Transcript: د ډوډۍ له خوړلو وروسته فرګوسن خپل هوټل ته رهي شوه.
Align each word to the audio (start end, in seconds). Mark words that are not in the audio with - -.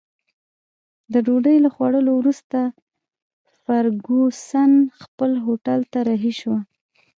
د 1.13 1.15
ډوډۍ 1.25 1.57
له 1.65 1.69
خوړلو 1.75 2.11
وروسته 2.19 2.59
فرګوسن 3.61 4.71
خپل 5.01 5.31
هوټل 5.45 5.79
ته 5.91 5.99
رهي 6.09 6.33
شوه. 6.41 6.59